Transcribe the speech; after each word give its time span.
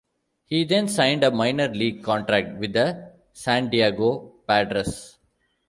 He 0.45 0.63
then 0.65 0.87
signed 0.87 1.23
a 1.23 1.29
minor 1.29 1.67
league 1.67 2.01
contract 2.03 2.57
with 2.57 2.73
the 2.73 3.11
San 3.33 3.69
Diego 3.69 4.33
Padres. 4.47 5.19